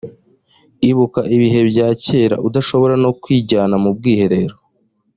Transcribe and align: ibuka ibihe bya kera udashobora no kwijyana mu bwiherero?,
ibuka 0.89 1.19
ibihe 1.35 1.61
bya 1.69 1.87
kera 2.03 2.35
udashobora 2.47 2.93
no 3.03 3.11
kwijyana 3.21 3.75
mu 3.83 3.89
bwiherero?, 3.97 4.55